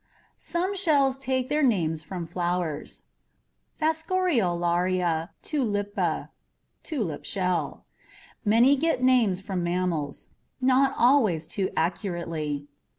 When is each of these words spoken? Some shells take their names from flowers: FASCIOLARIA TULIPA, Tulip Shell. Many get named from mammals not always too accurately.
Some 0.39 0.75
shells 0.75 1.19
take 1.19 1.47
their 1.47 1.61
names 1.61 2.01
from 2.01 2.25
flowers: 2.25 3.03
FASCIOLARIA 3.79 5.29
TULIPA, 5.43 6.29
Tulip 6.81 7.23
Shell. 7.23 7.85
Many 8.43 8.75
get 8.75 9.03
named 9.03 9.45
from 9.45 9.61
mammals 9.63 10.29
not 10.59 10.95
always 10.97 11.45
too 11.45 11.69
accurately. 11.77 12.67